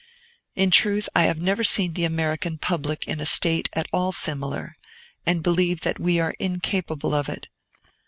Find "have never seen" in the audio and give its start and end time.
1.25-1.93